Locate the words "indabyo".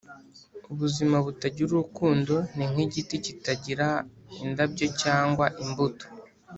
4.43-4.87